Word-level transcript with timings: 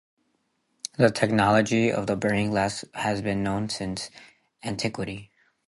The 0.97 1.11
technology 1.11 1.91
of 1.91 2.07
the 2.07 2.15
burning 2.15 2.49
glass 2.49 2.83
has 2.95 3.21
been 3.21 3.43
known 3.43 3.69
since 3.69 4.09
antiquity. 4.63 5.29